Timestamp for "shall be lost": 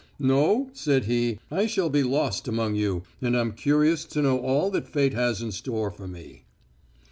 1.67-2.47